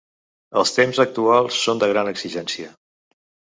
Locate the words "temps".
0.77-1.01